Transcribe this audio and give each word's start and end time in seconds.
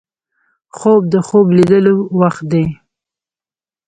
خوب 0.77 1.01
د 1.13 1.15
خوب 1.27 1.45
لیدلو 1.57 1.95
وخت 2.19 2.43
دی 2.51 2.65